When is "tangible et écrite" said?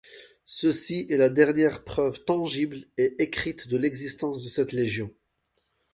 2.25-3.67